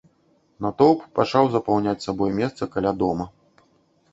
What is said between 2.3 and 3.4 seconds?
месца каля дома.